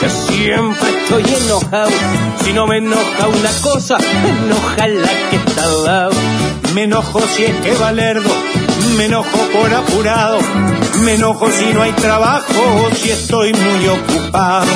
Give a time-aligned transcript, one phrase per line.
[0.00, 1.90] que siempre estoy enojado.
[2.42, 6.12] Si no me enoja una cosa, me enoja la que está al lado.
[6.74, 8.30] Me enojo si es que valerdo,
[8.96, 10.38] me enojo por apurado.
[11.04, 14.72] Me enojo si no hay trabajo o si estoy muy ocupado.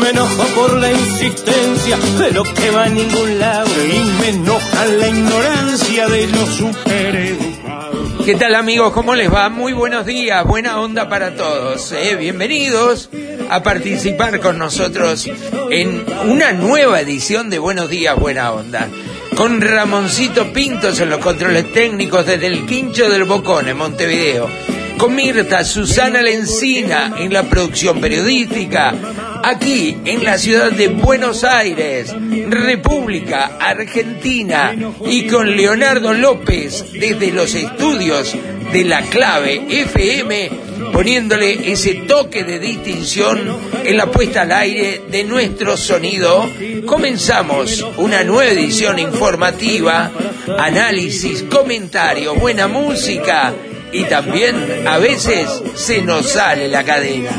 [0.00, 3.70] Me enojo por la insistencia de lo que va a ningún lado.
[3.84, 8.24] Y me enoja la ignorancia de los supereducados.
[8.24, 8.92] ¿Qué tal amigos?
[8.92, 9.48] ¿Cómo les va?
[9.48, 11.90] Muy buenos días, buena onda para todos.
[11.92, 12.16] ¿eh?
[12.16, 13.10] Bienvenidos
[13.50, 15.28] a participar con nosotros
[15.70, 18.88] en una nueva edición de Buenos días, buena onda.
[19.36, 24.48] Con Ramoncito Pintos en los controles técnicos desde el Quincho del Bocón en Montevideo.
[24.96, 28.94] Con Mirta Susana Lencina en la producción periodística.
[29.42, 32.14] Aquí en la ciudad de Buenos Aires,
[32.48, 34.76] República Argentina.
[35.06, 38.36] Y con Leonardo López desde los estudios
[38.72, 40.59] de la clave FM
[40.92, 46.48] poniéndole ese toque de distinción en la puesta al aire de nuestro sonido,
[46.86, 50.10] comenzamos una nueva edición informativa,
[50.58, 53.52] análisis, comentarios, buena música
[53.92, 57.30] y también a veces se nos sale la cadena.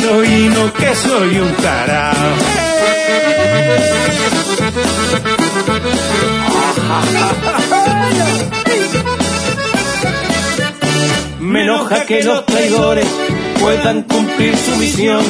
[0.00, 2.34] Soy no que soy un tarado.
[11.54, 13.06] Me enoja que los traidores
[13.60, 15.24] puedan cumplir su misión.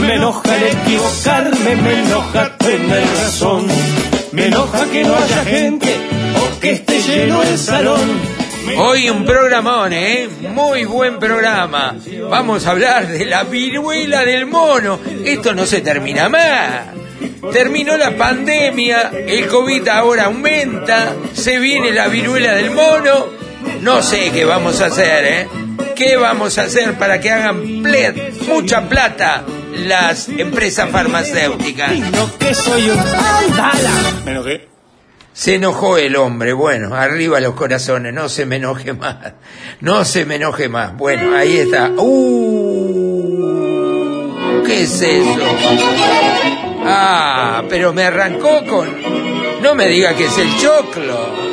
[0.00, 3.68] Me enoja el equivocarme, me enoja tener razón.
[4.32, 5.94] Me enoja que no haya gente
[6.34, 8.00] o que esté lleno el salón.
[8.78, 10.28] Hoy un programón, ¿eh?
[10.52, 11.94] Muy buen programa.
[12.28, 14.98] Vamos a hablar de la viruela del mono.
[15.24, 16.86] Esto no se termina más.
[17.52, 23.39] Terminó la pandemia, el COVID ahora aumenta, se viene la viruela del mono.
[23.80, 25.48] No sé qué vamos a hacer, ¿eh?
[25.96, 29.44] ¿Qué vamos a hacer para que hagan ple- mucha plata
[29.86, 31.96] las empresas farmacéuticas?
[31.98, 32.98] No que soy un.
[34.24, 34.68] Me enojé.
[35.32, 39.16] Se enojó el hombre, bueno, arriba los corazones, no se me enoje más,
[39.80, 40.94] no se me enoje más.
[40.96, 41.90] Bueno, ahí está.
[41.96, 42.22] ¡Uh!
[44.66, 45.38] ¿Qué es eso?
[46.84, 48.88] Ah, pero me arrancó con...
[49.62, 51.49] No me diga que es el choclo.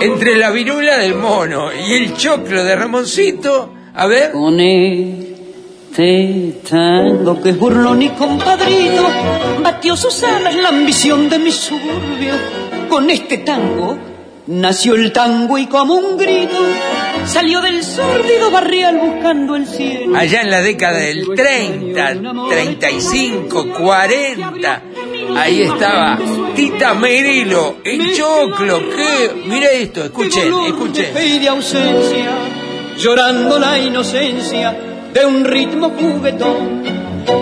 [0.00, 4.32] Entre la virula del mono y el choclo de Ramoncito, a ver...
[4.32, 9.08] Con este tango que es burlón y compadrito,
[9.62, 12.34] batió sus alas la ambición de mi suburbio.
[12.88, 13.96] Con este tango
[14.46, 16.56] nació el tango y como un grito
[17.24, 20.16] salió del sórdido barrial buscando el cielo.
[20.16, 22.14] allá en la década del 30,
[22.48, 24.82] 35, 40,
[25.36, 26.18] ahí estaba
[26.56, 31.14] Tita Merilo, el choclo, que, mira esto, escuchen, escuchen.
[31.14, 32.30] de ausencia,
[32.96, 34.74] llorando la inocencia
[35.12, 36.82] de un ritmo juguetón.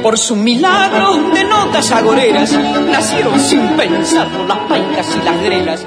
[0.02, 2.52] Por sus milagros de notas agoreras
[2.90, 5.86] nacieron sin pensarlo las paicas y las grelas.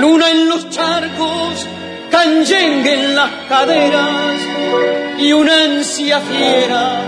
[0.00, 1.66] Luna en los charcos,
[2.10, 4.40] canyengue en las caderas
[5.18, 7.02] y una ansia fiera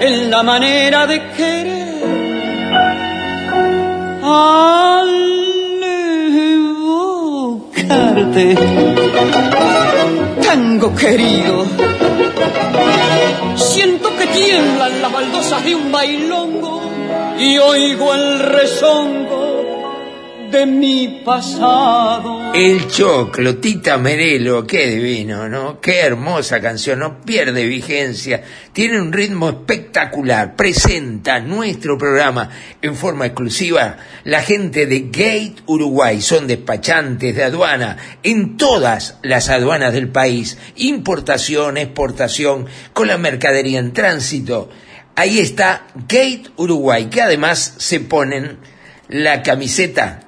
[0.00, 1.87] en la manera de querer.
[4.30, 5.28] Al
[10.94, 11.64] querido,
[13.56, 16.80] siento que tiemblan las baldosas de un bailongo
[17.38, 19.37] y oigo el rezongo
[20.50, 22.52] de mi pasado.
[22.54, 25.80] El choclo, Tita Merelo, qué divino, ¿no?
[25.80, 28.42] Qué hermosa canción, no pierde vigencia,
[28.72, 32.50] tiene un ritmo espectacular, presenta nuestro programa
[32.80, 39.48] en forma exclusiva la gente de Gate Uruguay, son despachantes de aduana en todas las
[39.48, 44.70] aduanas del país, importación, exportación, con la mercadería en tránsito.
[45.16, 48.58] Ahí está Gate Uruguay, que además se ponen
[49.08, 50.27] la camiseta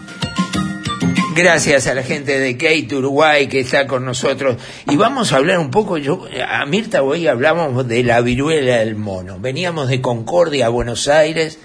[1.33, 4.57] Gracias a la gente de Gate Uruguay que está con nosotros.
[4.89, 8.97] Y vamos a hablar un poco, yo, a Mirta hoy hablamos de la viruela del
[8.97, 9.39] mono.
[9.39, 11.57] Veníamos de Concordia a Buenos Aires,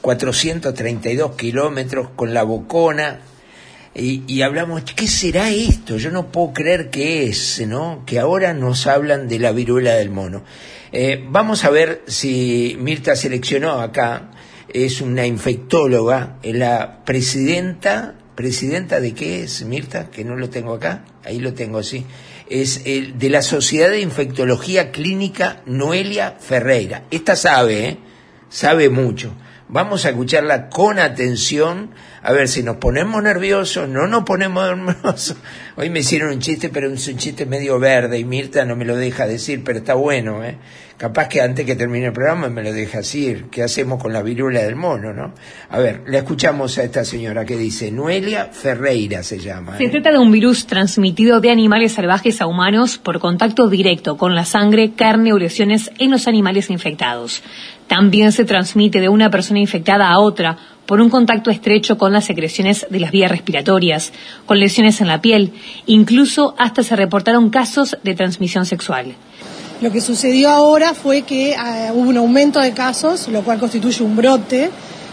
[0.00, 3.20] 432 kilómetros con la bocona,
[3.94, 5.98] y, y, hablamos, ¿qué será esto?
[5.98, 8.02] Yo no puedo creer que es, ¿no?
[8.06, 10.42] Que ahora nos hablan de la viruela del mono.
[10.90, 14.30] Eh, vamos a ver si Mirta seleccionó acá,
[14.68, 20.74] es una infectóloga, es la presidenta presidenta de qué es, Mirta, que no lo tengo
[20.74, 22.06] acá, ahí lo tengo, sí,
[22.48, 27.04] es el de la Sociedad de Infectología Clínica Noelia Ferreira.
[27.10, 27.98] Esta sabe, ¿eh?
[28.48, 29.34] sabe mucho.
[29.68, 31.90] Vamos a escucharla con atención,
[32.22, 35.36] a ver si nos ponemos nerviosos, no nos ponemos nerviosos.
[35.76, 38.84] Hoy me hicieron un chiste, pero es un chiste medio verde y Mirta no me
[38.84, 40.56] lo deja decir, pero está bueno, ¿eh?
[40.96, 43.46] Capaz que antes que termine el programa me lo deja decir.
[43.50, 45.34] ¿Qué hacemos con la viruela del mono, no?
[45.68, 49.78] A ver, le escuchamos a esta señora que dice, Noelia Ferreira se llama.
[49.78, 54.36] Se trata de un virus transmitido de animales salvajes a humanos por contacto directo con
[54.36, 57.42] la sangre, carne o lesiones en los animales infectados.
[57.88, 60.56] También se transmite de una persona infectada a otra
[60.86, 64.12] por un contacto estrecho con las secreciones de las vías respiratorias,
[64.46, 65.52] con lesiones en la piel,
[65.86, 69.14] incluso hasta se reportaron casos de transmisión sexual.
[69.80, 74.04] Lo que sucedió ahora fue que uh, hubo un aumento de casos, lo cual constituye
[74.04, 74.70] un brote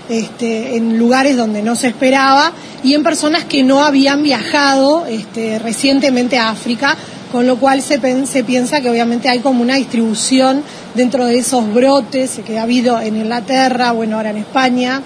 [0.09, 2.51] este, en lugares donde no se esperaba
[2.83, 6.95] y en personas que no habían viajado este, recientemente a África,
[7.31, 10.63] con lo cual se, se, piensa que obviamente hay como una distribución
[10.95, 15.01] dentro de esos brotes que ha habido en Inglaterra, bueno, ahora en España,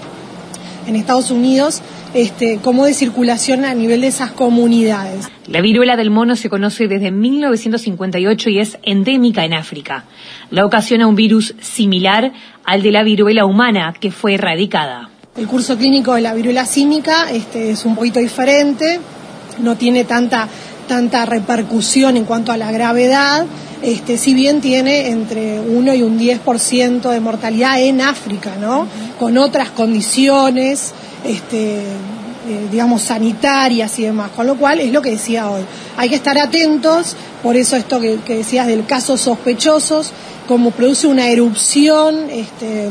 [0.86, 1.82] en Estados Unidos,
[2.14, 5.26] este, como de circulación a nivel de esas comunidades.
[5.46, 10.04] La viruela del mono se conoce desde 1958 y es endémica en África.
[10.50, 12.32] La ocasiona un virus similar
[12.64, 15.10] al de la viruela humana que fue erradicada.
[15.36, 19.00] El curso clínico de la viruela símica este, es un poquito diferente,
[19.58, 20.48] no tiene tanta,
[20.86, 23.44] tanta repercusión en cuanto a la gravedad,
[23.84, 28.86] este, si bien tiene entre 1 y un 10% de mortalidad en África, ¿no?
[29.18, 30.92] Con otras condiciones,
[31.22, 34.30] este, eh, digamos, sanitarias y demás.
[34.34, 35.62] Con lo cual, es lo que decía hoy.
[35.98, 40.12] Hay que estar atentos, por eso esto que, que decías del caso sospechosos,
[40.48, 42.88] como produce una erupción, este,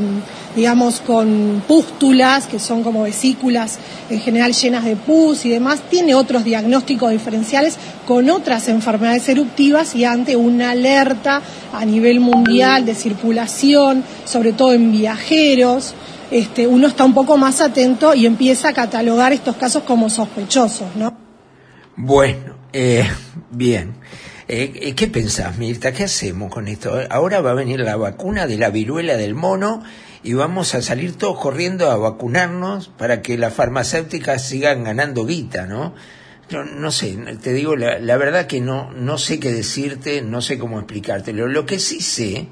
[0.56, 3.80] digamos, con pústulas, que son como vesículas
[4.10, 7.78] en general llenas de pus y demás, tiene otros diagnósticos diferenciales
[8.08, 11.42] con otras enfermedades eruptivas y ante una alerta
[11.74, 15.96] a nivel mundial de circulación, sobre todo en viajeros,
[16.32, 20.96] este, uno está un poco más atento y empieza a catalogar estos casos como sospechosos,
[20.96, 21.16] ¿no?
[21.96, 23.08] Bueno, eh,
[23.52, 23.94] bien.
[24.48, 25.94] Eh, ¿Qué pensás, Mirta?
[25.94, 27.00] ¿Qué hacemos con esto?
[27.10, 29.84] Ahora va a venir la vacuna de la viruela del mono
[30.24, 35.68] y vamos a salir todos corriendo a vacunarnos para que las farmacéuticas sigan ganando guita,
[35.68, 35.94] ¿no?
[36.50, 40.42] No, no sé, te digo la, la, verdad que no, no sé qué decirte, no
[40.42, 41.48] sé cómo explicártelo.
[41.48, 42.48] Lo que sí sé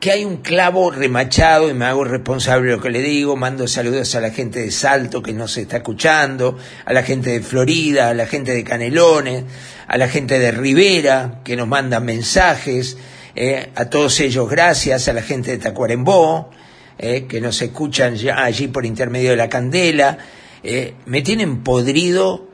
[0.00, 3.66] que hay un clavo remachado y me hago responsable de lo que le digo, mando
[3.66, 7.40] saludos a la gente de Salto que no se está escuchando, a la gente de
[7.40, 9.44] Florida, a la gente de Canelones,
[9.86, 12.98] a la gente de Rivera que nos mandan mensajes,
[13.34, 16.50] eh, a todos ellos gracias, a la gente de Tacuarembó,
[16.98, 20.18] eh, que nos escuchan ya allí por intermedio de la candela,
[20.62, 22.48] eh, me tienen podrido,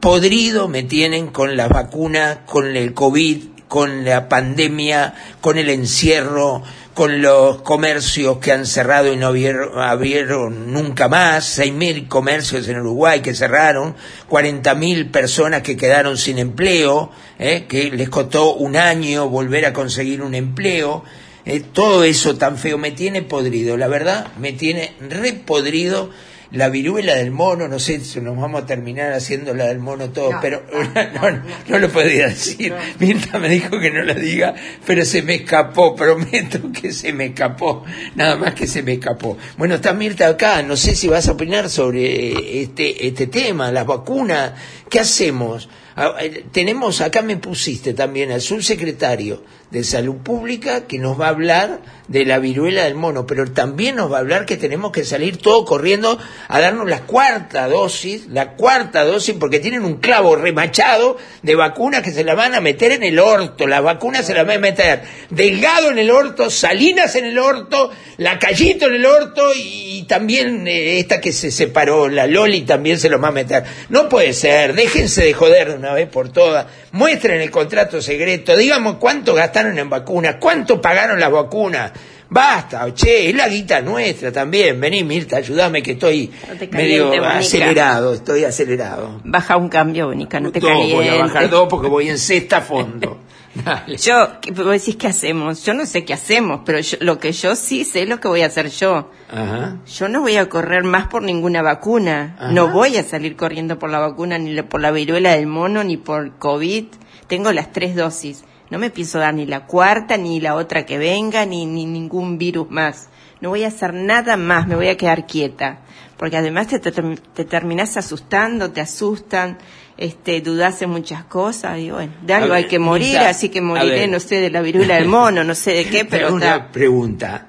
[0.00, 6.62] podrido me tienen con las vacunas, con el COVID, con la pandemia, con el encierro,
[6.92, 12.80] con los comercios que han cerrado y no abrieron, abrieron nunca más, 6.000 comercios en
[12.80, 13.94] Uruguay que cerraron,
[14.28, 20.20] 40.000 personas que quedaron sin empleo, eh, que les costó un año volver a conseguir
[20.20, 21.04] un empleo.
[21.50, 26.10] Eh, todo eso tan feo me tiene podrido, la verdad, me tiene repodrido
[26.52, 30.10] la viruela del mono, no sé si nos vamos a terminar haciendo la del mono
[30.10, 30.62] todo, No, pero
[30.94, 32.72] no, no, no, lo podía decir.
[33.00, 34.54] Mirta me dijo que no lo diga,
[34.86, 39.36] pero se me escapó, prometo que se me escapó, nada más que se me escapó.
[39.56, 43.86] Bueno, está Mirta acá, no sé si vas a opinar sobre este, este tema, las
[43.86, 44.52] vacunas,
[44.88, 45.68] ¿qué hacemos?
[45.96, 51.26] Ah, eh, Tenemos, acá me pusiste también al subsecretario de Salud Pública que nos va
[51.26, 54.90] a hablar de la viruela del mono, pero también nos va a hablar que tenemos
[54.90, 59.98] que salir todos corriendo a darnos la cuarta dosis, la cuarta dosis, porque tienen un
[59.98, 64.26] clavo remachado de vacunas que se la van a meter en el orto, las vacunas
[64.26, 68.86] se las van a meter Delgado en el orto, Salinas en el orto, la Callito
[68.86, 73.20] en el orto y también eh, esta que se separó, la Loli también se lo
[73.20, 73.62] va a meter.
[73.88, 78.56] No puede ser, déjense de joder de una vez por todas, muestren el contrato secreto,
[78.56, 81.92] digamos cuánto gastaron en vacunas, cuánto pagaron las vacunas.
[82.32, 84.80] Basta, che, es la guita nuestra también.
[84.80, 87.38] Vení, Mirta, ayúdame que estoy No te medio caliente, Mónica.
[87.38, 89.20] acelerado, estoy acelerado.
[89.24, 91.20] Baja un cambio, Bonica, no te Dos, voy a calientes.
[91.34, 93.18] bajar dos porque voy en sexta fondo.
[93.64, 93.96] Dale.
[93.96, 95.64] Yo, ¿qué- vos decís qué hacemos?
[95.64, 98.28] Yo no sé qué hacemos, pero yo- lo que yo sí sé es lo que
[98.28, 99.10] voy a hacer yo.
[99.28, 99.78] Ajá.
[99.92, 102.36] Yo no voy a correr más por ninguna vacuna.
[102.38, 102.52] Ajá.
[102.52, 105.96] No voy a salir corriendo por la vacuna, ni por la viruela del mono, ni
[105.96, 106.84] por COVID.
[107.26, 108.44] Tengo las tres dosis.
[108.70, 112.38] No me pienso dar ni la cuarta, ni la otra que venga, ni, ni ningún
[112.38, 113.08] virus más.
[113.40, 115.80] No voy a hacer nada más, me voy a quedar quieta.
[116.16, 119.58] Porque además te, te, te terminás asustando, te asustan,
[119.96, 121.78] este, dudás en muchas cosas.
[121.78, 124.96] Y bueno, de algo hay que morir, así que moriré, no sé, de la viruela
[124.96, 126.34] del mono, no sé de qué, pero está.
[126.34, 127.46] una pregunta.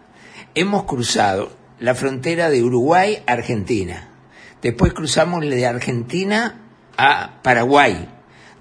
[0.56, 4.10] Hemos cruzado la frontera de Uruguay a Argentina.
[4.62, 6.62] Después cruzamos de Argentina
[6.98, 8.08] a Paraguay.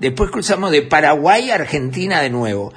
[0.00, 2.73] Después cruzamos de Paraguay a Argentina de nuevo.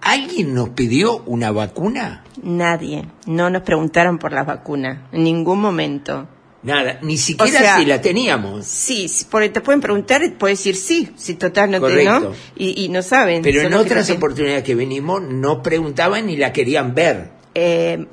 [0.00, 2.22] ¿Alguien nos pidió una vacuna?
[2.42, 3.04] Nadie.
[3.26, 4.98] No nos preguntaron por las vacunas.
[5.12, 6.28] En ningún momento.
[6.62, 8.64] Nada, ni siquiera O sea, si la teníamos.
[8.66, 12.20] Sí, porque te pueden preguntar, puedes decir sí, si total no te, Correcto.
[12.20, 12.32] ¿no?
[12.56, 13.42] Y, y no saben.
[13.42, 17.30] Pero en que otras te- oportunidades que venimos no preguntaban ni la querían ver.
[17.54, 18.06] eh,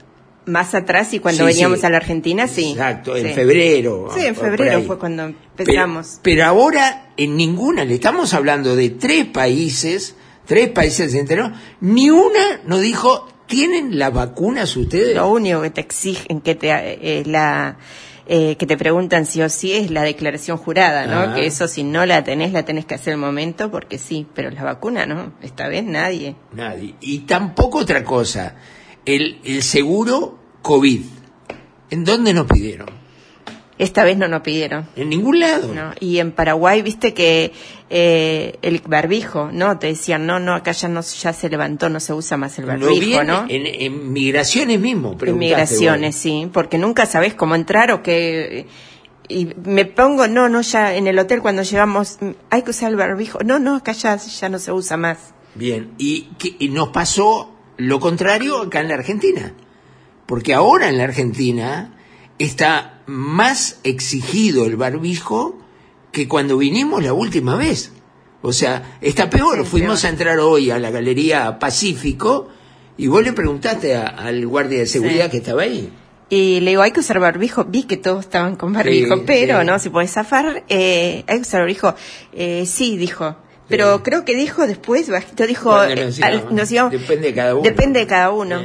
[0.46, 1.86] más atrás y cuando Sí, veníamos sí.
[1.86, 2.72] a la Argentina, sí.
[2.72, 3.34] Exacto, en Sí.
[3.34, 4.10] febrero.
[4.16, 5.24] Sí, en febrero fue cuando
[5.56, 6.20] Pero, empezamos.
[6.22, 12.62] pero ahora en ninguna, le estamos hablando de tres países, tres países enteros, ni una
[12.66, 15.16] nos dijo, ¿tienen las vacunas ustedes?
[15.16, 17.78] Lo único que te exigen, que te, eh, la,
[18.28, 21.32] eh, que te preguntan sí o sí es la declaración jurada, ¿no?
[21.32, 21.34] Ah.
[21.36, 24.50] Que eso si no la tenés, la tenés que hacer el momento porque sí, pero
[24.52, 26.36] la vacuna no, esta vez nadie.
[26.54, 26.96] Nadie.
[27.02, 28.56] Y tampoco otra cosa,
[29.06, 31.02] el, el seguro COVID.
[31.92, 32.90] ¿En dónde nos pidieron?
[33.78, 34.88] Esta vez no nos pidieron.
[34.96, 35.74] En ningún lado.
[35.74, 37.52] No, y en Paraguay, viste que
[37.90, 39.78] eh, el barbijo, ¿no?
[39.80, 42.66] Te decían, no, no, acá ya no ya se levantó, no se usa más el
[42.66, 43.46] No barbijo, viene ¿no?
[43.50, 48.66] En, en migraciones mismo, preguntaste Inmigraciones, sí, porque nunca sabes cómo entrar o qué.
[49.28, 52.92] Y me pongo, no, no, ya en el hotel cuando llegamos, mm, hay que usar
[52.92, 53.40] el barbijo.
[53.44, 55.34] No, no, acá ya, ya no se usa más.
[55.54, 59.54] Bien, y, que- y nos pasó lo contrario acá en la Argentina.
[60.26, 61.94] Porque ahora en la Argentina
[62.40, 65.58] está más exigido el barbijo
[66.12, 67.92] que cuando vinimos la última vez.
[68.42, 69.64] O sea, está peor.
[69.64, 70.06] Sí, Fuimos peor.
[70.08, 72.48] a entrar hoy a la Galería Pacífico
[72.98, 75.32] y vos le preguntaste a- al guardia de seguridad Sí.
[75.32, 75.92] que estaba ahí.
[76.30, 77.66] Y le digo, hay que usar barbijo.
[77.66, 81.42] Vi que todos estaban con barbijo, Sí, pero no, si podés zafar, eh, hay que
[81.42, 81.94] usar barbijo.
[82.34, 83.36] Eh, sí, dijo.
[83.68, 84.02] Pero Sí.
[84.04, 86.52] creo que dijo después, bajito, dijo, eh, nos al- íbamos.
[86.54, 87.64] nos íbamos- Depende de cada uno.
[87.64, 88.62] Depende de cada uno.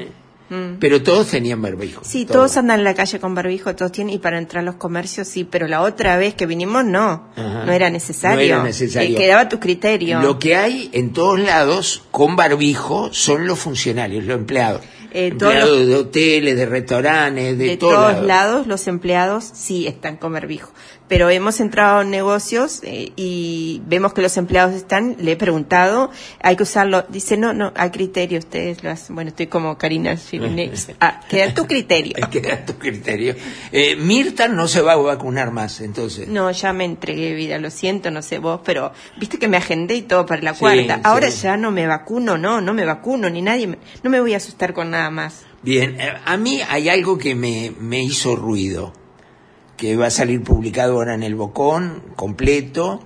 [0.50, 0.78] Mm.
[0.80, 2.00] Pero todos tenían barbijo.
[2.04, 4.74] Sí, todos andan en la calle con barbijo, todos tienen, y para entrar a los
[4.74, 7.64] comercios sí, pero la otra vez que vinimos no, Ajá.
[7.66, 8.36] no era necesario.
[8.36, 9.16] No era necesario.
[9.16, 10.20] Eh, quedaba a tu criterio.
[10.20, 14.82] Lo que hay en todos lados con barbijo son los funcionarios, los empleados.
[15.12, 18.26] Eh, todos empleados los- de hoteles, de restaurantes, de, de todos todos lados.
[18.26, 20.72] lados los empleados sí están con barbijo.
[21.10, 26.10] Pero hemos entrado en negocios eh, y vemos que los empleados están, le he preguntado,
[26.40, 27.04] hay que usarlo.
[27.08, 29.16] Dice, no, no, a criterio, ustedes lo hacen.
[29.16, 30.90] Bueno, estoy como Karina Gimenez.
[31.00, 32.12] Ah, queda a tu criterio.
[32.16, 33.34] Es que a tu criterio.
[33.72, 36.28] Eh, Mirta no se va a vacunar más, entonces.
[36.28, 39.96] No, ya me entregué vida, lo siento, no sé vos, pero viste que me agendé
[39.96, 40.94] y todo para la Sí, cuarta.
[40.96, 41.00] sí.
[41.04, 44.34] Ahora ya no me vacuno, no, no me vacuno, ni nadie, me- no me voy
[44.34, 45.42] a asustar con nada más.
[45.62, 48.92] Bien, eh, a mí hay algo que me, me hizo ruido,
[49.80, 53.00] que va a salir publicado ahora en el Bocón, completo,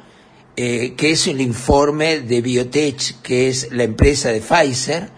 [0.57, 5.09] eh, que es el informe de Biotech, que es la empresa de Pfizer,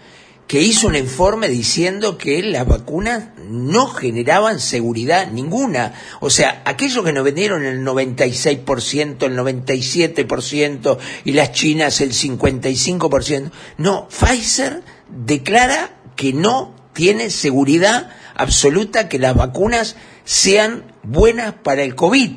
[0.45, 5.95] que hizo un informe diciendo que las vacunas no generaban seguridad ninguna.
[6.19, 13.49] O sea, aquellos que nos vendieron el 96%, el 97% y las chinas el 55%,
[13.79, 19.95] no, Pfizer declara que no tiene seguridad absoluta que las vacunas
[20.27, 22.31] sean buenas para el COVID.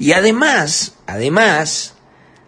[0.00, 1.94] Y además, además,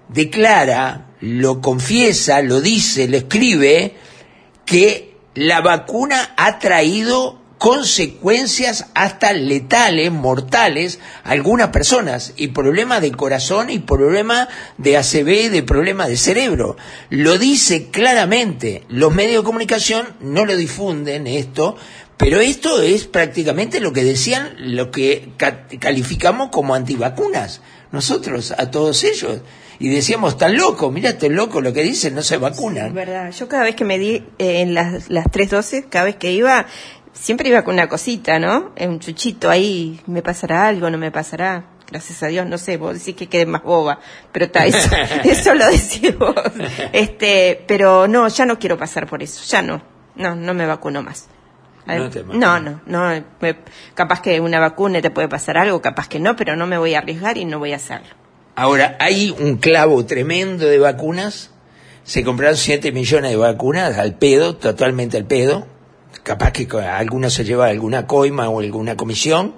[0.09, 3.95] declara, lo confiesa, lo dice, lo escribe,
[4.67, 13.13] que la vacuna ha traído consecuencias hasta letales, mortales, a algunas personas, y problemas de
[13.13, 16.77] corazón y problemas de ACV, de problemas de cerebro.
[17.11, 18.85] Lo dice claramente.
[18.89, 21.77] Los medios de comunicación no lo difunden esto,
[22.21, 28.71] pero esto es prácticamente lo que decían, lo que ca- calificamos como antivacunas, nosotros, a
[28.71, 29.41] todos ellos.
[29.81, 32.93] Y decíamos, tan loco, mira, este loco lo que dicen, no se Es vacunan.
[32.95, 33.33] verdad.
[33.33, 36.31] Yo cada vez que me di eh, en las, las tres dosis, cada vez que
[36.33, 36.67] iba,
[37.15, 38.73] siempre iba con una cosita, ¿no?
[38.79, 40.91] Un chuchito ahí, ¿me pasará algo?
[40.91, 41.65] ¿No me pasará?
[41.91, 43.99] Gracias a Dios, no sé, vos decís que quede más boba,
[44.31, 44.89] pero está, eso,
[45.25, 46.35] eso lo decís vos.
[46.93, 49.83] Este, pero no, ya no quiero pasar por eso, ya no,
[50.17, 51.27] no, no me vacuno más.
[51.87, 53.57] No te no, no, no, me-
[53.95, 56.95] capaz que una vacuna te puede pasar algo, capaz que no, pero no me voy
[56.95, 58.09] a arriesgar y no voy a hacerlo.
[58.55, 61.51] Ahora, hay un clavo tremendo de vacunas.
[62.05, 65.67] Se compraron 7 millones de vacunas al pedo, totalmente al pedo.
[66.23, 69.55] Capaz que alguno se lleva alguna coima o alguna comisión.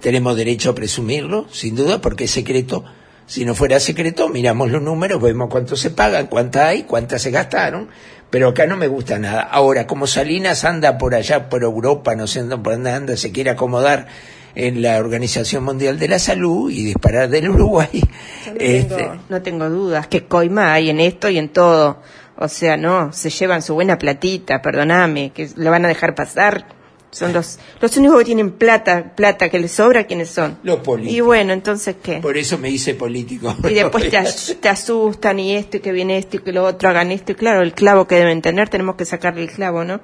[0.00, 2.84] Tenemos derecho a presumirlo, sin duda, porque es secreto.
[3.26, 7.30] Si no fuera secreto, miramos los números, vemos cuánto se pagan, cuántas hay, cuántas se
[7.30, 7.90] gastaron.
[8.30, 9.42] Pero acá no me gusta nada.
[9.42, 13.32] Ahora, como Salinas anda por allá, por Europa, no sé dónde por dónde anda, se
[13.32, 14.06] quiere acomodar
[14.54, 18.02] en la Organización Mundial de la Salud y disparar del Uruguay.
[18.46, 22.02] No, este, tengo, no tengo dudas que coima hay en esto y en todo.
[22.36, 26.77] O sea, no, se llevan su buena platita, perdóname, que lo van a dejar pasar.
[27.10, 30.58] Son los, los únicos que tienen plata, plata que les sobra, ¿quiénes son?
[30.62, 31.16] Los políticos.
[31.16, 32.18] Y bueno, entonces, ¿qué?
[32.20, 33.56] Por eso me hice político.
[33.68, 36.64] Y después te, as- te asustan y esto y que viene esto y que lo
[36.64, 37.32] otro, hagan esto.
[37.32, 40.00] Y claro, el clavo que deben tener, tenemos que sacarle el clavo, ¿no?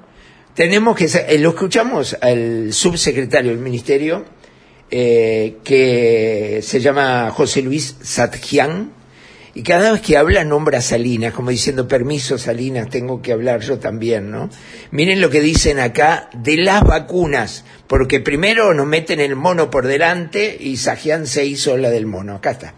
[0.55, 4.25] Tenemos que, eh, lo escuchamos al subsecretario del Ministerio,
[4.91, 8.93] eh, que se llama José Luis Satjian,
[9.55, 13.79] y cada vez que habla nombra Salinas, como diciendo, permiso Salinas, tengo que hablar yo
[13.79, 14.49] también, ¿no?
[14.91, 19.87] Miren lo que dicen acá de las vacunas, porque primero nos meten el mono por
[19.87, 22.35] delante y Satjian se hizo la del mono.
[22.35, 22.75] Acá está.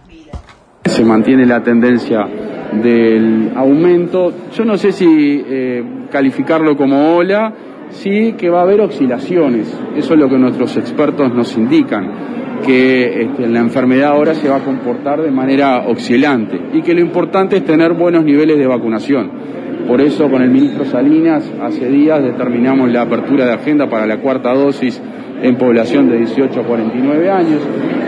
[0.84, 2.26] Se mantiene la tendencia
[2.72, 4.32] del aumento.
[4.54, 7.54] Yo no sé si eh, calificarlo como ola,
[7.90, 9.68] sí que va a haber oscilaciones.
[9.96, 14.56] Eso es lo que nuestros expertos nos indican, que este, la enfermedad ahora se va
[14.56, 19.30] a comportar de manera oscilante y que lo importante es tener buenos niveles de vacunación.
[19.86, 24.18] Por eso con el ministro Salinas hace días determinamos la apertura de agenda para la
[24.18, 25.00] cuarta dosis
[25.42, 27.60] en población de 18 a 49 años.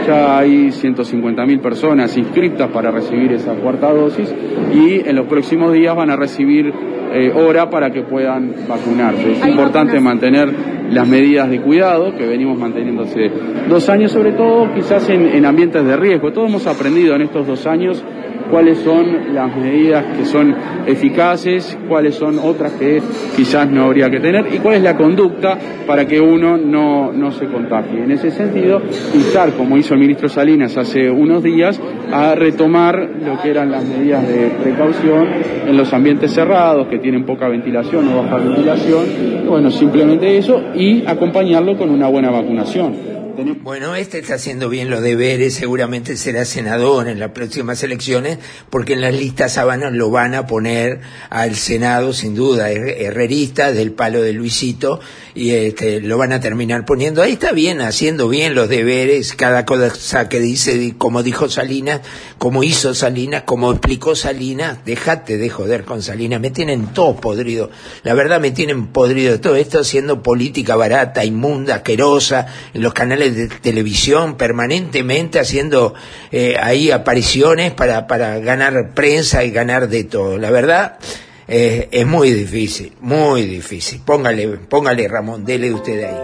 [0.09, 4.35] Ya hay 150.000 personas inscritas para recibir esa cuarta dosis
[4.73, 6.73] y en los próximos días van a recibir
[7.13, 9.33] eh, hora para que puedan vacunarse.
[9.33, 10.51] Es importante mantener
[10.91, 13.31] las medidas de cuidado que venimos manteniendo hace
[13.69, 16.33] dos años, sobre todo quizás en, en ambientes de riesgo.
[16.33, 18.03] Todos hemos aprendido en estos dos años
[18.51, 20.55] cuáles son las medidas que son
[20.87, 23.01] eficaces, cuáles son otras que
[23.37, 27.33] quizás no habría que tener y cuál es la conducta para que uno no, no
[27.33, 28.05] se contagie.
[28.05, 28.81] En ese sentido,
[29.15, 31.81] instar, como hizo el ministro Salinas hace unos días,
[32.13, 35.29] a retomar lo que eran las medidas de precaución
[35.67, 39.05] en los ambientes cerrados que tienen poca ventilación o baja ventilación,
[39.47, 43.18] bueno, simplemente eso y acompañarlo con una buena vacunación.
[43.41, 48.95] Bueno, este está haciendo bien los deberes, seguramente será senador en las próximas elecciones, porque
[48.95, 53.93] en las listas sábanas lo van a poner al Senado, sin duda, her- herrerista, del
[53.93, 54.99] palo de Luisito,
[55.37, 57.23] y este, lo van a terminar poniendo.
[57.23, 62.01] Ahí está bien, haciendo bien los deberes, cada cosa que dice, como dijo Salinas,
[62.39, 67.71] como hizo Salinas, como explicó Salinas, déjate de joder con Salinas, me tienen todo podrido.
[68.03, 73.28] La verdad me tienen podrido todo esto haciendo política barata, inmunda, asquerosa, en los canales
[73.31, 75.95] de televisión, permanentemente haciendo
[76.33, 80.39] eh, ahí apariciones para, para ganar prensa y ganar de todo.
[80.39, 80.99] La verdad,
[81.47, 84.01] eh, es muy difícil, muy difícil.
[84.05, 86.17] Póngale, póngale Ramón, dele usted ahí.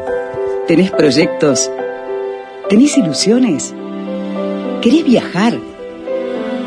[0.66, 1.70] ¿Tenés proyectos?
[2.68, 3.74] ¿Tenés ilusiones?
[4.82, 5.54] ¿Querés viajar?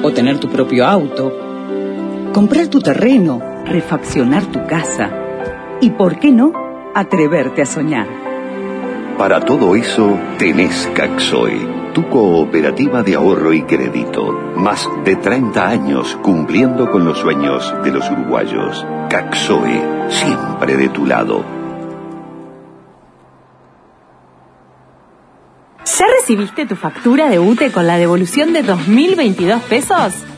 [0.02, 2.32] ¿O tener tu propio auto?
[2.34, 3.64] ¿Comprar tu terreno?
[3.66, 5.12] ¿Refaccionar tu casa?
[5.82, 6.52] ¿Y por qué no?
[6.96, 8.27] Atreverte a soñar.
[9.18, 14.32] Para todo eso tenés Caxoe, tu cooperativa de ahorro y crédito.
[14.56, 18.86] Más de 30 años cumpliendo con los sueños de los uruguayos.
[19.10, 21.44] Caxoe, siempre de tu lado.
[25.84, 30.14] ¿Ya recibiste tu factura de UTE con la devolución de 2.022 pesos?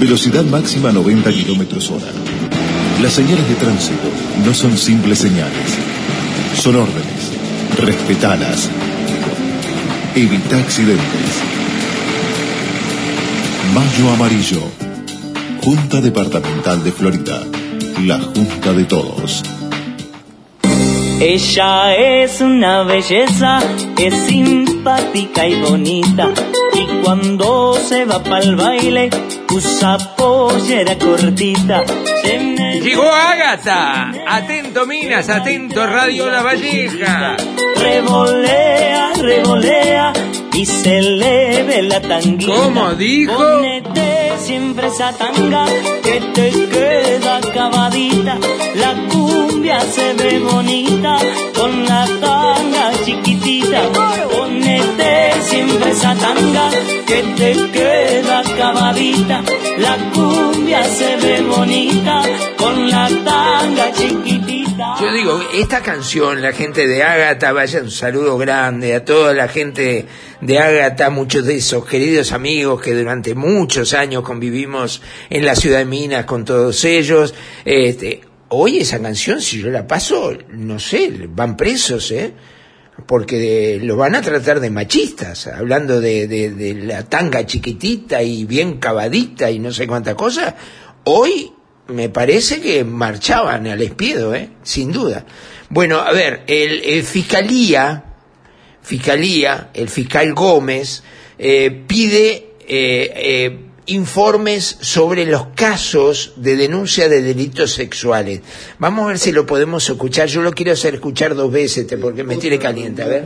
[0.00, 2.06] Velocidad máxima 90 kilómetros hora.
[3.02, 4.08] Las señales de tránsito
[4.44, 5.78] no son simples señales.
[6.60, 7.32] Son órdenes.
[7.78, 8.68] Respetalas.
[10.14, 11.42] Evita accidentes.
[13.74, 14.60] Mayo Amarillo.
[15.62, 17.42] Junta Departamental de Florida.
[18.04, 19.42] La Junta de Todos.
[21.20, 23.60] Ella es una belleza,
[23.98, 26.32] es simpática y bonita.
[26.74, 29.10] Y cuando se va pa'l baile,
[29.50, 31.84] usa pollera cortita.
[32.82, 34.12] Llegó Ágata.
[34.28, 37.36] Atento Minas, atento Radio La Valleja.
[37.76, 40.12] Revolea, revolea
[40.52, 42.52] y se le ve la tanguita.
[42.52, 43.36] ¿Cómo dijo?
[43.36, 45.66] Ponete siempre esa tanga
[46.02, 48.38] que te queda acabadita.
[48.74, 51.18] La cumbia se ve bonita
[51.54, 53.82] con la tanga chiquitita.
[55.54, 56.68] Siempre esa tanga
[57.06, 59.44] que te queda acabadita.
[59.78, 62.22] La cumbia se ve bonita
[62.56, 64.96] con la tanga chiquitita.
[65.00, 69.46] Yo digo, esta canción, la gente de Ágata, vaya un saludo grande a toda la
[69.46, 70.06] gente
[70.40, 75.78] de Ágata, muchos de esos queridos amigos que durante muchos años convivimos en la ciudad
[75.78, 77.32] de Minas con todos ellos.
[77.64, 82.32] Este, hoy esa canción, si yo la paso, no sé, van presos, ¿eh?
[83.06, 89.50] Porque lo van a tratar de machistas, hablando de la tanga chiquitita y bien cavadita
[89.50, 90.54] y no sé cuánta cosa.
[91.04, 91.52] Hoy
[91.88, 94.50] me parece que marchaban al espiedo, ¿eh?
[94.62, 95.26] sin duda.
[95.68, 98.04] Bueno, a ver, el, el Fiscalía,
[98.82, 101.02] Fiscalía, el fiscal Gómez,
[101.38, 108.40] eh, pide eh, eh, informes sobre los casos de denuncia de delitos sexuales.
[108.78, 110.28] Vamos a ver si lo podemos escuchar.
[110.28, 113.02] Yo lo quiero hacer escuchar dos veces este, porque me tiene caliente.
[113.02, 113.24] A ver.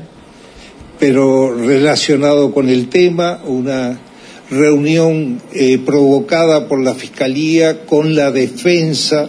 [0.99, 3.99] pero relacionado con el tema, una
[4.51, 9.29] reunión eh, provocada por la Fiscalía con la defensa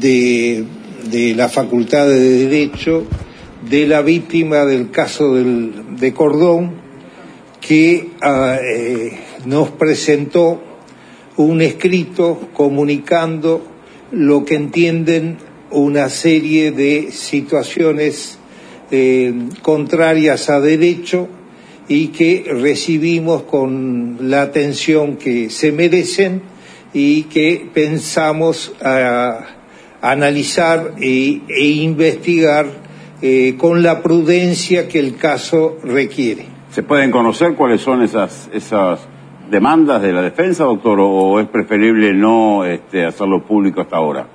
[0.00, 0.64] de,
[1.10, 3.04] de la Facultad de Derecho
[3.68, 6.76] de la víctima del caso del- de Cordón,
[7.60, 10.62] que ah, eh, nos presentó
[11.36, 13.62] un escrito comunicando
[14.12, 15.38] lo que entienden
[15.70, 18.38] una serie de situaciones
[18.90, 21.28] eh, contrarias a derecho
[21.88, 26.42] y que recibimos con la atención que se merecen
[26.92, 29.46] y que pensamos a-
[30.02, 32.66] analizar e, e investigar
[33.22, 36.46] eh, con la prudencia que el caso requiere.
[36.72, 39.00] ¿Se pueden conocer cuáles son esas, esas
[39.50, 44.28] demandas de la defensa, doctor, o es preferible no este, hacerlo público hasta ahora?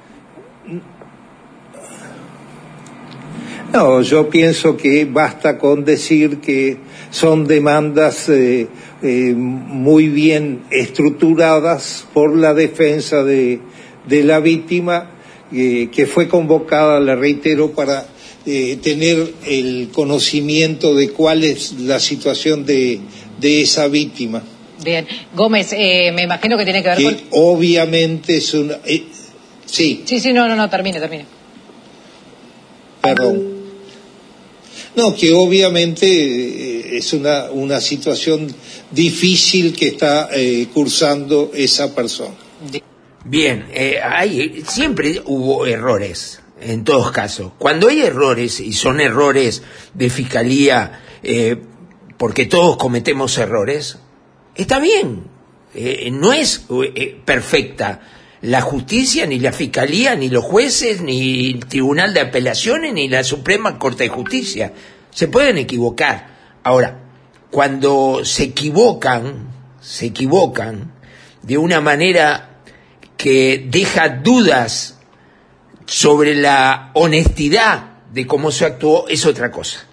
[3.73, 6.77] No, yo pienso que basta con decir que
[7.09, 8.67] son demandas eh,
[9.01, 13.59] eh, muy bien estructuradas por la defensa de,
[14.07, 15.11] la víctima,
[15.51, 18.07] eh, que fue convocada, le reitero, para
[18.45, 23.01] tener el conocimiento de cuál es la situación de
[23.41, 24.43] esa víctima,
[24.85, 25.07] Bien.
[25.33, 27.15] Gómez, eh, me imagino que tiene que ver con...
[27.15, 28.75] que obviamente es una...
[28.85, 29.03] eh,
[29.65, 31.25] sí, Sí, sí, no, no, no, termine, termine.
[33.01, 33.55] Perdón.
[34.95, 38.47] No, que obviamente eh, es una, una situación
[38.91, 42.35] difícil que está eh, cursando esa persona.
[43.25, 47.51] Bien, eh, hay, siempre hubo errores, en todos casos.
[47.57, 49.63] Cuando hay errores, y son errores
[49.95, 51.57] de fiscalía, eh,
[52.17, 53.97] porque todos cometemos errores,
[54.55, 55.23] está bien.
[55.73, 58.01] Eh, no es eh, perfecta
[58.41, 63.23] la justicia, ni la fiscalía, ni los jueces, ni el Tribunal de Apelaciones, ni la
[63.23, 64.73] Suprema Corte de Justicia.
[65.11, 66.27] Se pueden equivocar.
[66.63, 66.99] Ahora,
[67.49, 69.49] cuando se equivocan,
[69.81, 70.93] se equivocan
[71.41, 72.61] de una manera
[73.17, 74.99] que deja dudas
[75.85, 79.85] sobre la honestidad de cómo se actuó, es otra cosa.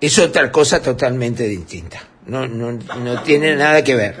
[0.00, 2.09] Es otra cosa totalmente distinta.
[2.26, 4.16] No, no, no tiene nada que ver.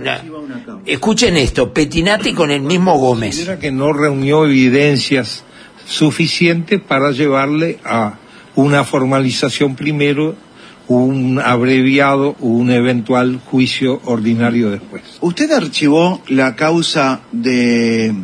[0.00, 0.80] No.
[0.86, 3.48] Escuchen esto, Petinati con el mismo Gómez.
[3.60, 5.44] Que no reunió evidencias
[5.86, 8.14] suficientes para llevarle a
[8.56, 10.34] una formalización primero,
[10.88, 15.02] un abreviado un eventual juicio ordinario después.
[15.20, 18.14] ¿Usted archivó la causa de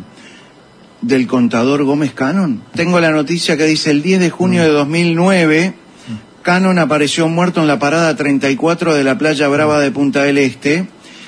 [1.01, 2.61] del contador Gómez Cannon?
[2.73, 5.73] Tengo la noticia que dice el 10 de junio de 2009,
[6.41, 10.87] Cannon apareció muerto en la parada 34 de la playa Brava de Punta del Este.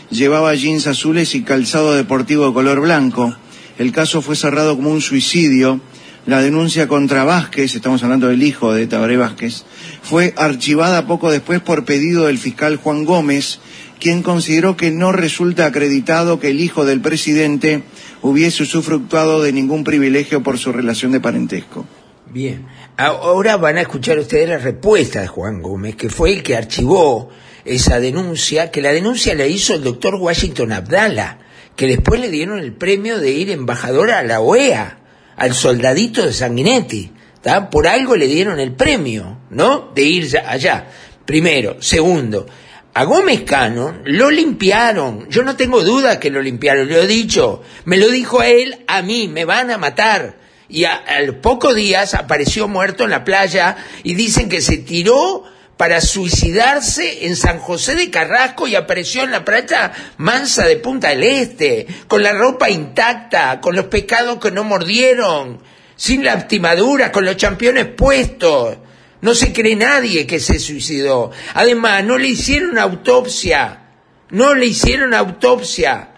[0.10, 3.36] Llevaba jeans azules y calzado deportivo de color blanco.
[3.78, 5.82] El caso fue cerrado como un suicidio.
[6.28, 9.66] la denuncia contra Vázquez, estamos hablando del hijo de Tabaré Vázquez,
[10.04, 13.60] fue archivada poco después por pedido del fiscal Juan Gómez,
[14.00, 17.84] quien consideró que no resulta acreditado que el hijo del presidente
[18.22, 21.88] hubiese usufructuado de ningún privilegio por su relación de parentesco.
[22.28, 22.66] Bien,
[22.98, 27.30] ahora van a escuchar ustedes la respuesta de Juan Gómez, que fue el que archivó
[27.66, 31.40] esa denuncia, que la denuncia la hizo el doctor Washington Abdala,
[31.76, 35.00] que después le dieron el premio de ir embajador a la OEA,
[35.36, 37.12] al soldadito de Sanguinetti.
[37.42, 37.70] ¿tá?
[37.70, 39.92] Por algo le dieron el premio, ¿no?
[39.94, 40.88] De ir allá.
[41.26, 41.78] Primero.
[41.82, 42.46] Segundo,
[42.94, 45.30] a Gómez Cano lo limpiaron.
[45.30, 47.62] Yo no tengo duda que lo limpiaron, lo he dicho.
[47.86, 50.41] Me lo dijo él a mí, me van a matar.
[50.72, 55.44] Y a, los pocos días apareció muerto en la playa y dicen que se tiró
[55.76, 61.10] para suicidarse en San José de Carrasco y apareció en la playa mansa de Punta
[61.10, 65.62] del Este, con la ropa intacta, con los pecados que no mordieron,
[65.98, 68.78] sin lastimaduras, con los championes puestos.
[69.20, 71.32] No se cree nadie que se suicidó.
[71.54, 73.82] Además, no le hicieron autopsia.
[74.30, 76.11] No le hicieron autopsia.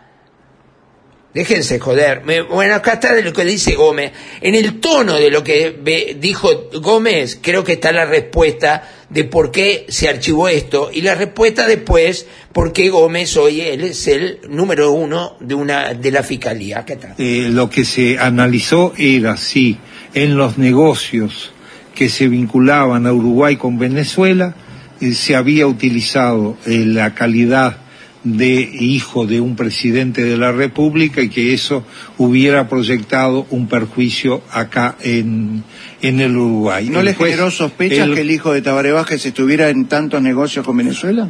[1.34, 2.24] Déjense joder.
[2.24, 4.12] Me- bueno, acá está de lo que dice Gómez.
[4.41, 9.50] En el tono de lo que dijo Gómez, creo que está la respuesta de por
[9.52, 10.89] qué se archivó esto.
[10.93, 15.93] Y la respuesta después, por qué Gómez hoy él es el número uno de una
[15.96, 16.80] de la fiscalía.
[16.80, 17.15] Acá está.
[17.17, 19.78] Eh, lo que se analizó era si
[20.13, 21.52] en los negocios
[21.96, 24.56] que se vinculaban a Uruguay con Venezuela
[25.02, 27.78] eh, se había utilizado eh, la calidad
[28.23, 31.83] de hijo de un presidente de la República y que eso
[32.17, 35.63] hubiera proyectado un perjuicio acá en,
[36.01, 36.89] en el Uruguay.
[36.89, 40.65] ¿No le generó sospechas el- que el hijo de Tabaré Vázquez estuviera en tantos negocios
[40.65, 41.29] con Venezuela?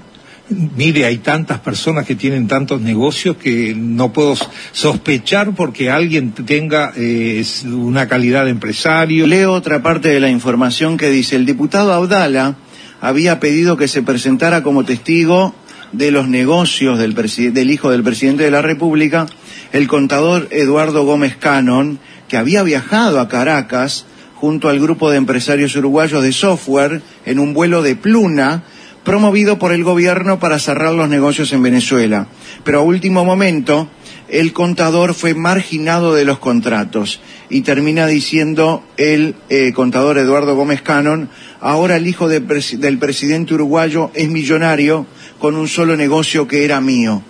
[0.50, 4.36] Mire, hay tantas personas que tienen tantos negocios que no puedo
[4.74, 9.26] sospechar porque alguien tenga eh, una calidad de empresario.
[9.26, 12.58] Leo otra parte de la información que dice, el diputado Abdala
[13.00, 15.56] había pedido que se presentara como testigo
[15.94, 19.28] de los negocios del, del hijo del presidente de la República,
[19.72, 25.76] el contador Eduardo Gómez Canon, que había viajado a Caracas junto al grupo de empresarios
[25.76, 28.64] uruguayos de software en un vuelo de Pluna,
[29.04, 32.28] promovido por el gobierno para cerrar los negocios en Venezuela.
[32.64, 33.90] Pero a último momento,
[34.30, 40.82] el contador fue marginado de los contratos y termina diciendo el eh, contador Eduardo Gómez
[40.82, 41.30] Canon,
[41.60, 45.06] ahora el hijo del presidente uruguayo es millonario
[45.44, 47.22] con un solo negocio que era mío.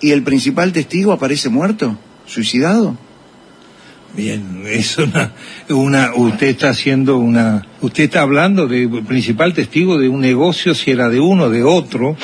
[0.00, 1.98] ¿Y el principal testigo aparece muerto?
[2.26, 2.96] ¿Suicidado?
[4.14, 5.32] Bien, es una,
[5.68, 10.92] una, usted está haciendo una, usted está hablando de principal testigo de un negocio, si
[10.92, 12.16] era de uno, de otro.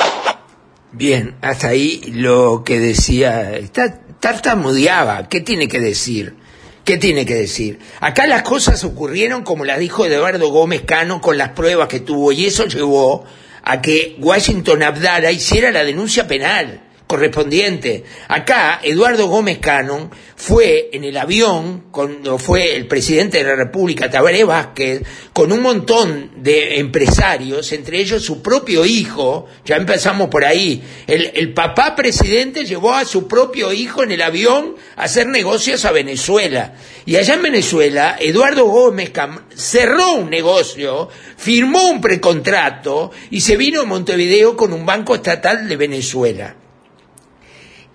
[0.93, 6.37] Bien, hasta ahí lo que decía, está, tartamudeaba, ¿qué tiene que decir?
[6.85, 7.81] ¿Qué tiene que decir?
[7.99, 12.31] Acá las cosas ocurrieron como las dijo Eduardo Gómez Cano con las pruebas que tuvo
[12.31, 13.27] y eso llevó
[13.69, 18.05] a que Washington Abdala hiciera la denuncia penal correspondiente.
[18.29, 24.11] Acá Eduardo Gómez Cano fue en el avión cuando fue el presidente de la República,
[24.11, 30.45] Tabaré Vázquez, con un montón de empresarios, entre ellos su propio hijo, ya empezamos por
[30.45, 35.27] ahí, el, el papá presidente llevó a su propio hijo en el avión a hacer
[35.27, 36.75] negocios a Venezuela.
[37.07, 43.57] Y allá en Venezuela, Eduardo Gómez Cam cerró un negocio, firmó un precontrato y se
[43.57, 46.68] vino a Montevideo con un banco estatal de Venezuela.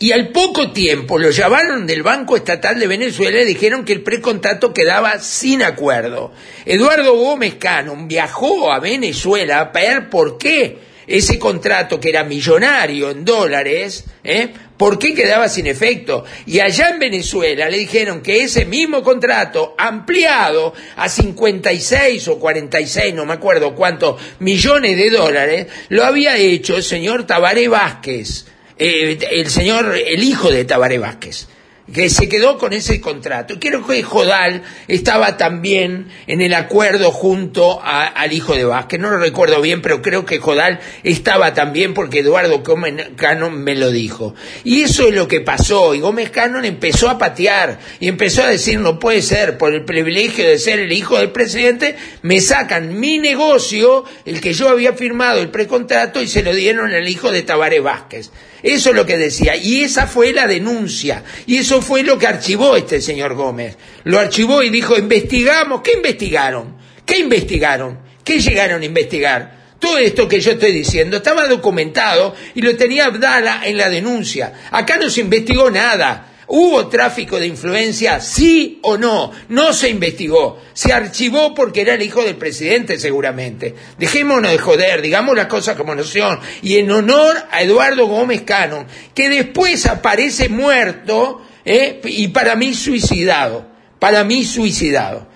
[0.04, 4.02] Y al poco tiempo lo llamaron del Banco Estatal de Venezuela y dijeron que el
[4.02, 6.34] precontrato quedaba sin acuerdo.
[6.66, 13.12] Eduardo Gómez Cannon viajó a Venezuela a ver por qué ese contrato que era millonario
[13.12, 14.50] en dólares, ¿eh?
[14.76, 16.26] ¿por qué quedaba sin efecto?
[16.48, 23.14] Y allá en Venezuela le dijeron que ese mismo contrato, ampliado a 56 o 46,
[23.14, 28.48] no me acuerdo cuántos millones de dólares, lo había hecho el señor Tabaré Vázquez
[28.86, 31.48] eh, el señor, el hijo de Tabaré Vázquez,
[31.94, 33.56] que se quedó con ese contrato.
[33.58, 39.00] Creo que Jodal estaba también en el acuerdo junto al hijo de Vázquez.
[39.00, 43.76] No lo recuerdo bien, pero creo que Jodal estaba también porque Eduardo Gómez Cannon me
[43.76, 44.36] lo dijo.
[44.66, 45.96] Y eso es lo que pasó.
[45.96, 49.86] Y Gómez Cannon empezó a patear y empezó a decir, no puede ser, por el
[49.86, 54.92] privilegio de ser el hijo del presidente, me sacan mi negocio, el que yo había
[54.92, 58.30] firmado el precontrato, y se lo dieron al hijo de Tabaré Vázquez.
[58.64, 59.58] Eso es lo que decía.
[59.58, 61.24] Y esa fue la denuncia.
[61.46, 63.78] Y eso fue lo que archivó este señor Gómez.
[64.06, 65.82] Lo archivó y dijo, investigamos.
[65.82, 66.78] ¿Qué investigaron?
[67.06, 68.00] ¿Qué investigaron?
[68.24, 69.64] ¿Qué llegaron a investigar?
[69.80, 74.54] Todo esto que yo estoy diciendo estaba documentado y lo tenía Abdala en la denuncia.
[74.72, 76.33] Acá no se investigó nada.
[76.48, 78.20] ¿Hubo tráfico de influencia?
[78.20, 79.32] Sí o no.
[79.50, 80.60] No se investigó.
[80.74, 83.74] Se archivó porque era el hijo del presidente seguramente.
[83.98, 86.40] Dejémonos de joder, digamos las cosas como no son.
[86.62, 92.02] Y en honor a Eduardo Gómez Cannon, que después aparece muerto ¿eh?
[92.04, 93.66] y para mí suicidado.
[94.00, 95.28] Para mí suicidado.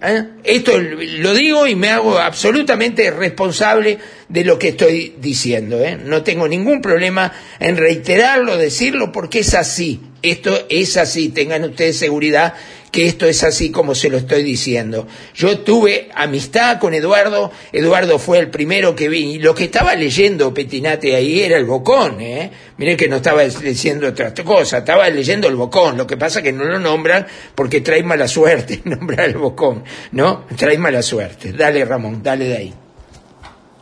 [0.00, 0.24] ¿Eh?
[0.44, 3.98] Esto lo digo y me hago absolutamente responsable
[4.28, 5.80] de lo que estoy diciendo.
[5.80, 5.98] ¿eh?
[6.02, 10.00] No tengo ningún problema en reiterarlo, decirlo, porque es así.
[10.22, 11.30] Esto es así.
[11.30, 12.54] Tengan ustedes seguridad
[12.92, 15.08] que esto es así como se lo estoy diciendo.
[15.34, 19.94] Yo tuve amistad con Eduardo, Eduardo fue el primero que vi, y lo que estaba
[19.94, 22.50] leyendo Petinate ahí era el Bocón, ¿eh?
[22.76, 26.52] Miren que no estaba leyendo otra cosa, estaba leyendo el Bocón, lo que pasa que
[26.52, 30.44] no lo nombran porque trae mala suerte nombrar el Bocón, ¿no?
[30.54, 31.52] Trae mala suerte.
[31.52, 32.74] Dale Ramón, dale de ahí.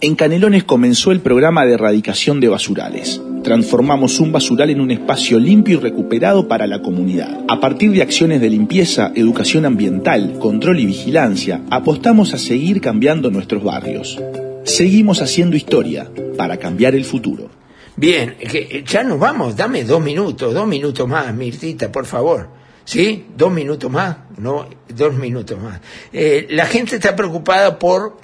[0.01, 3.21] En Canelones comenzó el programa de erradicación de basurales.
[3.51, 7.41] Transformamos un basural en un espacio limpio y recuperado para la comunidad.
[7.49, 13.29] A partir de acciones de limpieza, educación ambiental, control y vigilancia, apostamos a seguir cambiando
[13.29, 14.23] nuestros barrios.
[14.63, 17.51] Seguimos haciendo historia para cambiar el futuro.
[17.97, 22.51] Bien, que ya nos vamos, dame dos minutos, dos minutos más, Mirtita, por favor.
[22.85, 23.27] ¿Sí?
[23.37, 25.81] Dos minutos más, no, dos minutos más.
[26.13, 28.17] Eh, la gente está preocupada por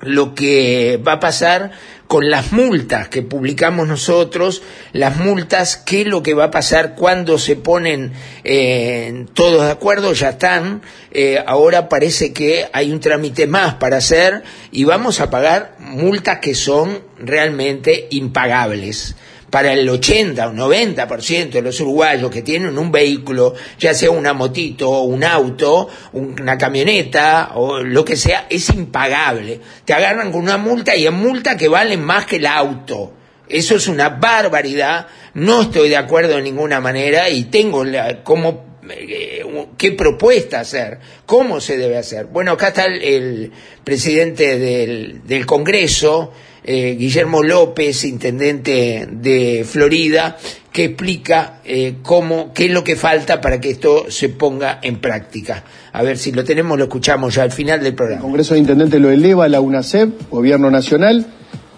[0.00, 1.72] lo que va a pasar
[2.06, 6.94] con las multas que publicamos nosotros, las multas, qué es lo que va a pasar
[6.94, 8.12] cuando se ponen
[8.44, 13.98] eh, todos de acuerdo, ya están, eh, ahora parece que hay un trámite más para
[13.98, 19.16] hacer y vamos a pagar multas que son realmente impagables
[19.50, 24.32] para el 80 o 90% de los uruguayos que tienen un vehículo, ya sea una
[24.32, 29.60] motito, un auto, una camioneta o lo que sea, es impagable.
[29.84, 33.12] Te agarran con una multa y en multa que valen más que el auto.
[33.48, 35.06] Eso es una barbaridad.
[35.34, 39.44] No estoy de acuerdo en ninguna manera y tengo la, como eh,
[39.78, 42.26] qué propuesta hacer, cómo se debe hacer.
[42.26, 43.52] Bueno, acá está el,
[43.84, 46.32] presidente del Congreso,
[46.66, 50.36] eh, Guillermo López, intendente de Florida,
[50.72, 55.00] que explica eh, cómo, qué es lo que falta para que esto se ponga en
[55.00, 55.64] práctica.
[55.92, 58.18] A ver si lo tenemos, lo escuchamos ya al final del programa.
[58.18, 61.26] El Congreso de Intendentes lo eleva a la UNACEP, Gobierno Nacional,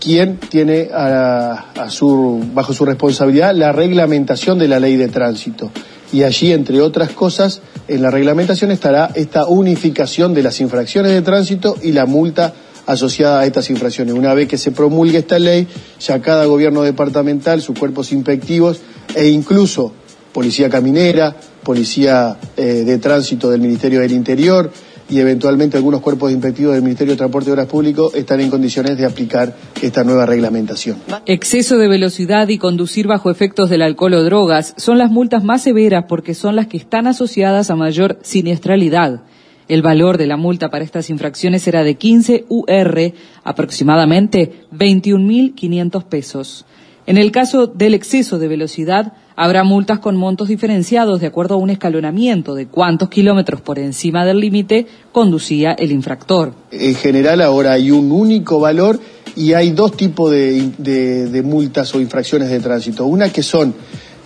[0.00, 5.70] quien tiene a, su, bajo su responsabilidad la reglamentación de la ley de tránsito.
[6.12, 11.20] Y allí, entre otras cosas, en la reglamentación estará esta unificación de las infracciones de
[11.20, 12.54] tránsito y la multa
[12.88, 14.14] asociada a estas infracciones.
[14.14, 15.68] Una vez que se promulgue esta ley,
[16.00, 18.80] ya cada gobierno departamental, sus cuerpos inspectivos
[19.14, 19.92] e incluso
[20.32, 24.72] policía caminera, policía eh, de tránsito del Ministerio del Interior
[25.10, 28.96] y eventualmente algunos cuerpos inspectivos del Ministerio de Transporte y Obras Públicas están en condiciones
[28.96, 30.96] de aplicar esta nueva reglamentación.
[31.26, 35.62] Exceso de velocidad y conducir bajo efectos del alcohol o drogas son las multas más
[35.62, 39.22] severas porque son las que están asociadas a mayor siniestralidad.
[39.68, 43.12] El valor de la multa para estas infracciones será de 15 UR,
[43.44, 46.64] aproximadamente 21.500 pesos.
[47.06, 51.58] En el caso del exceso de velocidad, habrá multas con montos diferenciados de acuerdo a
[51.58, 56.52] un escalonamiento de cuántos kilómetros por encima del límite conducía el infractor.
[56.70, 59.00] En general ahora hay un único valor
[59.36, 63.06] y hay dos tipos de, multas o infracciones de tránsito.
[63.06, 63.74] Una que son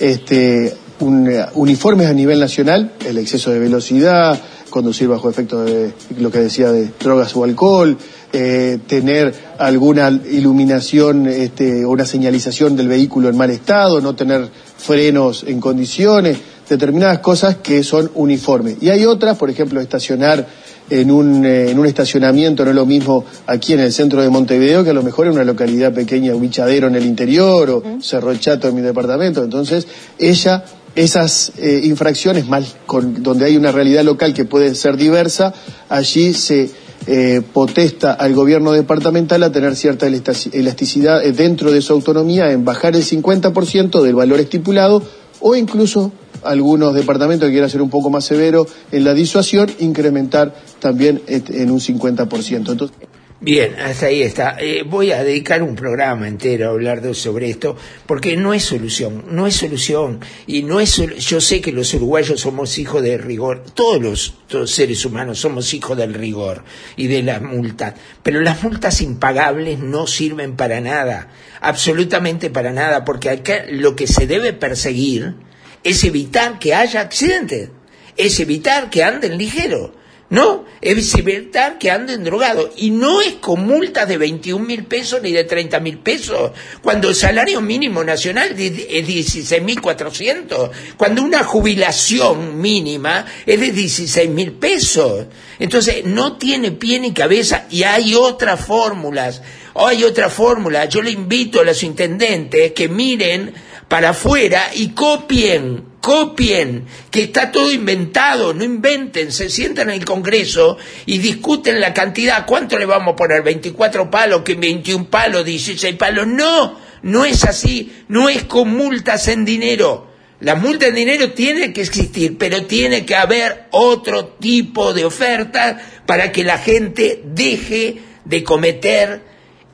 [0.01, 4.41] este, un, uniformes a nivel nacional, el exceso de velocidad,
[4.73, 7.97] conducir bajo efecto de lo que decía de drogas o alcohol,
[8.33, 14.49] eh, tener alguna iluminación este, o una señalización del vehículo en mal estado, no tener
[14.79, 18.79] frenos en condiciones, determinadas cosas que son uniformes.
[18.81, 20.49] Y hay otras, por ejemplo, estacionar
[20.89, 24.29] en un, eh, en un estacionamiento no es lo mismo aquí en el centro de
[24.29, 27.83] Montevideo que a lo mejor en una localidad pequeña, un bichadero en el interior o
[28.01, 29.45] Cerro Chato en mi departamento.
[29.45, 29.87] Entonces,
[30.19, 35.55] ella esas eh, infracciones mal, con, donde hay una realidad local que puede ser diversa,
[35.89, 36.71] allí se
[37.07, 42.65] eh, potesta al gobierno departamental a tener cierta elasticidad eh, dentro de su autonomía en
[42.65, 45.03] bajar el 50% del valor estipulado
[45.41, 46.13] o incluso
[46.45, 51.71] algunos departamentos que quieran ser un poco más severo en la disuasión, incrementar también en
[51.71, 52.57] un 50%.
[52.57, 52.97] Entonces,
[53.45, 54.57] Bien, hasta ahí está.
[54.61, 57.77] Eh, voy a dedicar un programa entero a hablar de, sobre esto,
[58.07, 60.21] porque no es solución, no es solución.
[60.47, 64.01] Y no es, yo sé que los uruguayos somos hijos del rigor, todos
[64.49, 66.63] los, seres humanos somos hijos del rigor
[66.95, 71.27] y de las multas, pero las multas impagables no sirven para nada,
[71.61, 75.35] absolutamente para nada, porque acá lo que se debe perseguir
[75.83, 77.71] es evitar que haya accidentes,
[78.17, 80.01] es evitar que anden ligero
[80.33, 80.65] ¿no?
[80.81, 82.71] Es evitar que anden drogados.
[82.79, 87.11] Y no es con multas de 21 mil pesos ni de 30 mil pesos, cuando
[87.11, 94.31] el salario mínimo nacional es 16 mil 400, cuando una jubilación mínima es de 16
[94.31, 95.27] mil pesos.
[95.59, 99.43] Entonces, no tiene pie ni cabeza y hay otras fórmulas.
[99.75, 100.87] O hay otra fórmula.
[100.87, 103.53] Yo le invito a los intendentes que miren
[103.87, 110.05] para afuera y copien, copien, que está todo inventado, no inventen, se sientan en el
[110.05, 110.77] Congreso
[111.07, 113.43] y discuten la cantidad, ¿cuánto le vamos a poner?
[113.45, 116.27] ¿24 palos, que 21 palos, 16 palos?
[116.27, 120.09] No, no es así, no es con multas en dinero.
[120.41, 125.81] La multa en dinero tiene que existir, pero tiene que haber otro tipo de oferta
[126.05, 129.23] para que la gente deje de cometer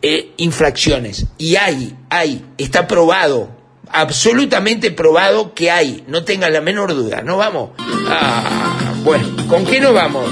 [0.02, 1.24] eh, infracciones.
[1.38, 3.57] Y hay, hay, está probado,
[3.90, 7.22] absolutamente probado que hay, no tengan la menor duda.
[7.22, 7.70] ¿No vamos?
[8.08, 10.30] Ah, bueno, ¿con qué nos vamos?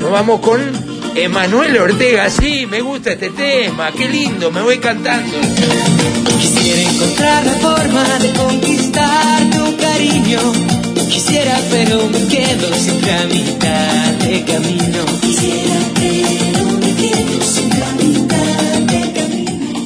[0.00, 0.60] Nos vamos con
[1.14, 5.36] Emanuel Ortega, sí, me gusta este tema, qué lindo, me voy cantando.
[6.40, 10.40] Quisiera encontrar la forma de conquistar tu cariño.
[11.10, 15.04] Quisiera, pero me quedo siempre a mitad de camino.
[15.20, 18.39] Quisiera, pero me quedo siempre a mitad de camino.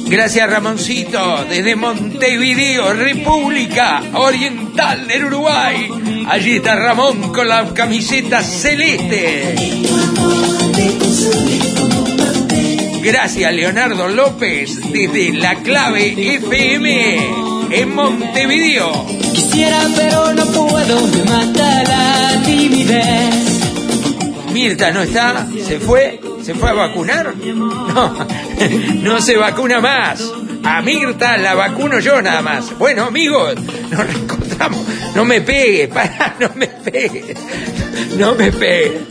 [0.07, 5.89] Gracias Ramoncito, desde Montevideo, República Oriental del Uruguay.
[6.27, 9.55] Allí está Ramón con la camiseta celeste.
[13.01, 17.17] Gracias Leonardo López desde La Clave FM
[17.71, 19.05] en Montevideo.
[19.33, 23.54] Quisiera, pero no puedo, me mata la timidez.
[24.55, 27.35] Mirta no está, se fue, se fue a vacunar.
[27.35, 28.25] No,
[29.01, 30.31] no se vacuna más.
[30.63, 32.77] A Mirta la vacuno yo nada más.
[32.77, 33.55] Bueno, amigos,
[33.91, 34.79] nos reencontramos.
[35.13, 37.35] No me pegue, para, no me pegue.
[38.17, 39.01] No me pegue.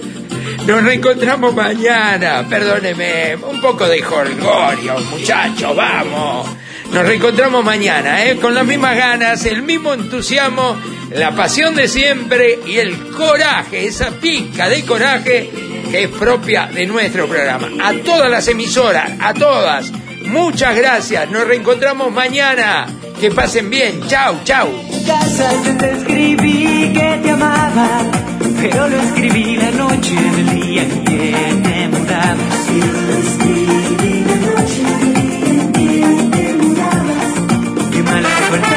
[0.67, 6.49] Nos reencontramos mañana, perdóneme, un poco de jolgorio, muchachos, vamos.
[6.95, 8.37] Nos reencontramos mañana, ¿eh?
[8.37, 10.77] con las mismas ganas, el mismo entusiasmo,
[11.11, 15.51] la pasión de siempre y el coraje, esa pica de coraje
[15.91, 17.69] que es propia de nuestro programa.
[17.83, 19.91] A todas las emisoras, a todas,
[20.27, 21.29] muchas gracias.
[21.33, 22.87] Nos reencontramos mañana.
[23.21, 24.07] Que pasen bien.
[24.07, 24.69] Chau, chau.
[25.05, 28.03] casa yo te escribí que te amaba,
[28.61, 30.85] pero lo escribí la noche del día.